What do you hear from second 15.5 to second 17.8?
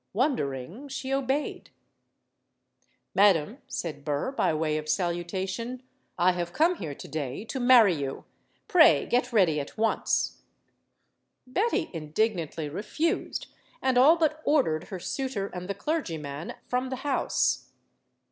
and the clergyman from the house.